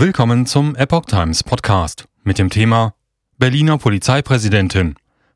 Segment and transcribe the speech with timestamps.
[0.00, 2.94] Willkommen zum Epoch Times Podcast mit dem Thema
[3.36, 4.94] Berliner Polizeipräsidentin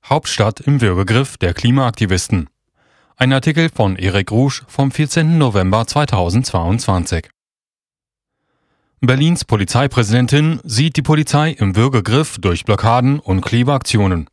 [0.08, 2.48] Hauptstadt im Würgegriff der Klimaaktivisten.
[3.16, 5.36] Ein Artikel von Erik Rouge vom 14.
[5.36, 7.28] November 2022.
[9.00, 14.30] Berlins Polizeipräsidentin sieht die Polizei im Würgegriff durch Blockaden und Klebeaktionen.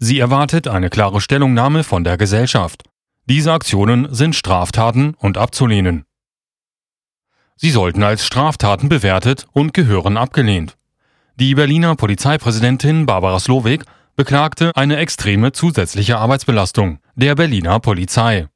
[0.00, 2.82] Sie erwartet eine klare Stellungnahme von der Gesellschaft.
[3.26, 6.06] Diese Aktionen sind Straftaten und abzulehnen.
[7.62, 10.78] Sie sollten als Straftaten bewertet und gehören abgelehnt.
[11.36, 13.84] Die Berliner Polizeipräsidentin Barbara Slowik
[14.16, 18.48] beklagte eine extreme zusätzliche Arbeitsbelastung der Berliner Polizei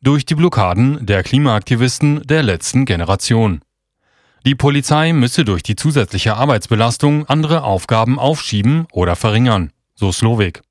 [0.00, 3.60] durch die Blockaden der Klimaaktivisten der letzten Generation.
[4.46, 10.62] Die Polizei müsse durch die zusätzliche Arbeitsbelastung andere Aufgaben aufschieben oder verringern, so Slowik.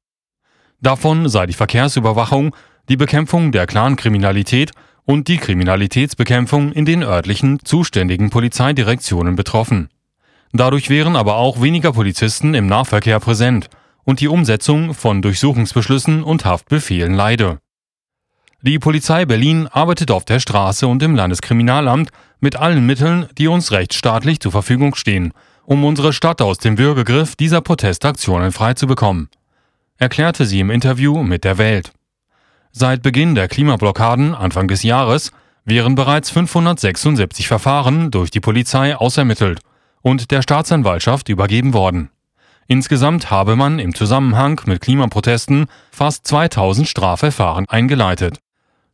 [0.81, 2.55] Davon sei die Verkehrsüberwachung,
[2.89, 4.71] die Bekämpfung der Clankriminalität
[5.07, 9.89] und die Kriminalitätsbekämpfung in den örtlichen zuständigen Polizeidirektionen betroffen.
[10.51, 13.69] Dadurch wären aber auch weniger Polizisten im Nahverkehr präsent
[14.03, 17.59] und die Umsetzung von Durchsuchungsbeschlüssen und Haftbefehlen leide.
[18.61, 22.09] Die Polizei Berlin arbeitet auf der Straße und im Landeskriminalamt
[22.41, 25.31] mit allen Mitteln, die uns rechtsstaatlich zur Verfügung stehen,
[25.63, 29.29] um unsere Stadt aus dem Würgegriff dieser Protestaktionen freizubekommen,
[29.97, 31.93] erklärte sie im Interview mit der Welt.
[32.71, 35.31] Seit Beginn der Klimablockaden Anfang des Jahres
[35.65, 39.59] wären bereits 576 Verfahren durch die Polizei ausermittelt
[40.01, 42.09] und der Staatsanwaltschaft übergeben worden.
[42.67, 48.39] Insgesamt habe man im Zusammenhang mit Klimaprotesten fast 2000 Strafverfahren eingeleitet.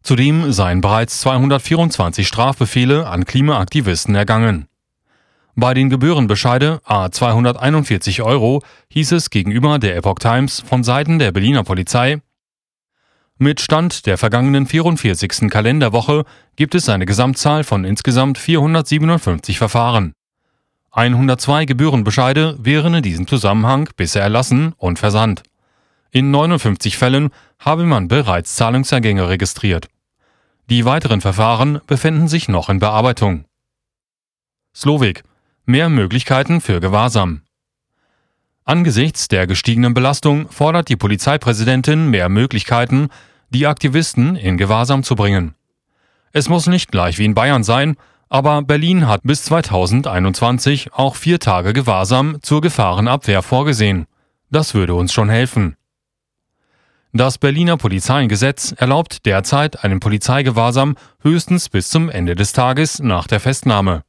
[0.04, 4.68] Zudem seien bereits 224 Strafbefehle an Klimaaktivisten ergangen.
[5.56, 11.32] Bei den Gebührenbescheide A 241 Euro hieß es gegenüber der Epoch Times von Seiten der
[11.32, 12.22] Berliner Polizei,
[13.40, 15.50] mit Stand der vergangenen 44.
[15.50, 16.24] Kalenderwoche
[16.56, 20.14] gibt es eine Gesamtzahl von insgesamt 457 Verfahren.
[20.92, 25.44] 102 Gebührenbescheide wären in diesem Zusammenhang bisher erlassen und versandt.
[26.12, 29.88] In 59 Fällen habe man bereits Zahlungsergänge registriert.
[30.70, 33.46] Die weiteren Verfahren befinden sich noch in Bearbeitung.
[34.76, 35.24] Slowik.
[35.66, 37.42] Mehr Möglichkeiten für Gewahrsam.
[38.66, 43.10] Angesichts der gestiegenen Belastung fordert die Polizeipräsidentin mehr Möglichkeiten,
[43.50, 45.56] die Aktivisten in Gewahrsam zu bringen.
[46.32, 47.96] Es muss nicht gleich wie in Bayern sein,
[48.30, 54.08] aber Berlin hat bis 2021 auch vier Tage Gewahrsam zur Gefahrenabwehr vorgesehen.
[54.50, 55.76] Das würde uns schon helfen.
[57.12, 63.40] Das Berliner Polizeigesetz erlaubt derzeit einen Polizeigewahrsam höchstens bis zum Ende des Tages nach der
[63.40, 64.04] Festnahme.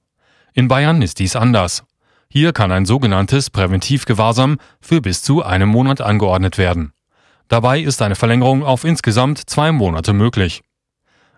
[0.54, 1.84] In Bayern ist dies anders.
[2.36, 6.92] Hier kann ein sogenanntes Präventivgewahrsam für bis zu einem Monat angeordnet werden.
[7.46, 10.62] Dabei ist eine Verlängerung auf insgesamt zwei Monate möglich.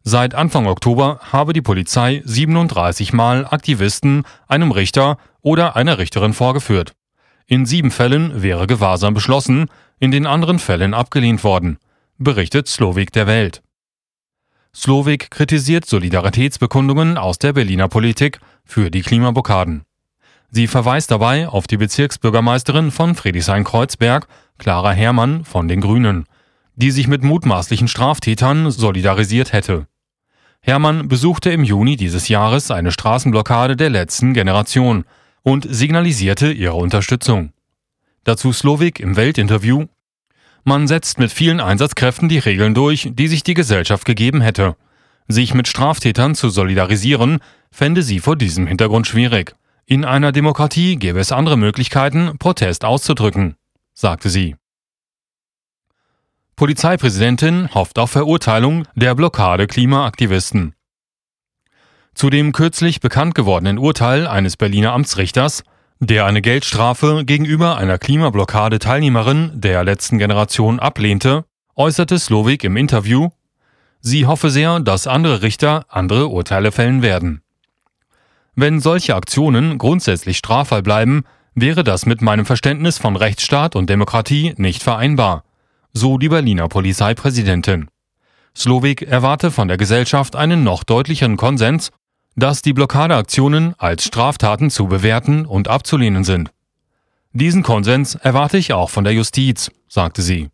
[0.04, 6.94] Seit Anfang Oktober habe die Polizei 37 Mal Aktivisten einem Richter oder einer Richterin vorgeführt.
[7.46, 9.66] In sieben Fällen wäre Gewahrsam beschlossen,
[9.98, 11.76] in den anderen Fällen abgelehnt worden,
[12.16, 13.62] berichtet Slowik der Welt.
[14.74, 19.84] Slowik kritisiert Solidaritätsbekundungen aus der Berliner Politik für die Klimablockaden.
[20.50, 24.26] Sie verweist dabei auf die Bezirksbürgermeisterin von Friedrichshain-Kreuzberg,
[24.58, 26.24] Clara Herrmann von den Grünen,
[26.76, 29.86] die sich mit mutmaßlichen Straftätern solidarisiert hätte.
[30.60, 35.04] Herrmann besuchte im Juni dieses Jahres eine Straßenblockade der letzten Generation
[35.42, 37.52] und signalisierte ihre Unterstützung.
[38.24, 39.86] Dazu Slowik im Weltinterview
[40.64, 44.74] Man setzt mit vielen Einsatzkräften die Regeln durch, die sich die Gesellschaft gegeben hätte.
[45.28, 47.38] Sich mit Straftätern zu solidarisieren,
[47.70, 49.54] fände sie vor diesem Hintergrund schwierig.
[49.88, 53.54] In einer Demokratie gäbe es andere Möglichkeiten, Protest auszudrücken,
[53.94, 54.56] sagte sie.
[56.56, 60.74] Polizeipräsidentin hofft auf Verurteilung der Blockade Klimaaktivisten.
[62.14, 65.62] Zu dem kürzlich bekannt gewordenen Urteil eines Berliner Amtsrichters,
[66.00, 71.44] der eine Geldstrafe gegenüber einer Klimablockade Teilnehmerin der letzten Generation ablehnte,
[71.76, 73.28] äußerte Slowik im Interview,
[74.00, 77.42] sie hoffe sehr, dass andere Richter andere Urteile fällen werden.
[78.58, 81.24] Wenn solche Aktionen grundsätzlich straffrei bleiben,
[81.54, 85.44] wäre das mit meinem Verständnis von Rechtsstaat und Demokratie nicht vereinbar,
[85.92, 87.88] so die Berliner Polizeipräsidentin.
[88.56, 91.90] Slowik erwarte von der Gesellschaft einen noch deutlicheren Konsens,
[92.34, 96.50] dass die Blockadeaktionen als Straftaten zu bewerten und abzulehnen sind.
[97.34, 100.48] Diesen Konsens erwarte ich auch von der Justiz, sagte sie.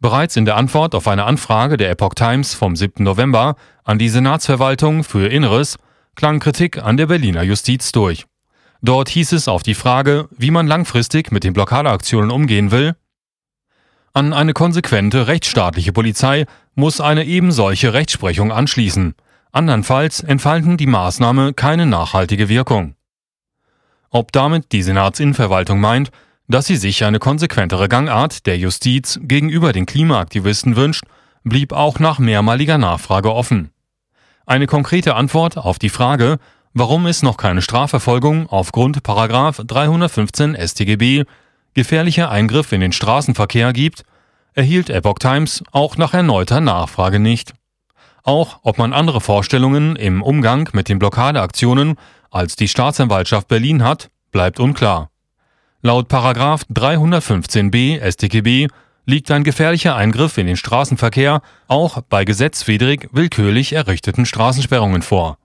[0.00, 3.04] Bereits in der Antwort auf eine Anfrage der Epoch Times vom 7.
[3.04, 5.76] November an die Senatsverwaltung für Inneres
[6.14, 8.26] klang Kritik an der Berliner Justiz durch.
[8.82, 12.94] Dort hieß es auf die Frage, wie man langfristig mit den Blockadeaktionen umgehen will,
[14.16, 16.46] an eine konsequente rechtsstaatliche Polizei
[16.76, 19.16] muss eine ebensolche Rechtsprechung anschließen.
[19.50, 22.94] Andernfalls entfalten die Maßnahme keine nachhaltige Wirkung.
[24.10, 26.12] Ob damit die Senatsinnenverwaltung meint,
[26.46, 31.02] dass sie sich eine konsequentere Gangart der Justiz gegenüber den Klimaaktivisten wünscht,
[31.42, 33.72] blieb auch nach mehrmaliger Nachfrage offen.
[34.46, 36.38] Eine konkrete Antwort auf die Frage,
[36.74, 41.24] warum es noch keine Strafverfolgung aufgrund 315 StGB
[41.72, 44.04] gefährlicher Eingriff in den Straßenverkehr gibt,
[44.52, 47.54] erhielt Epoch Times auch nach erneuter Nachfrage nicht.
[48.22, 51.96] Auch ob man andere Vorstellungen im Umgang mit den Blockadeaktionen
[52.30, 55.10] als die Staatsanwaltschaft Berlin hat, bleibt unklar.
[55.80, 58.68] Laut 315b StGB
[59.06, 65.38] liegt ein gefährlicher Eingriff in den Straßenverkehr auch bei gesetzwidrig willkürlich errichteten Straßensperrungen vor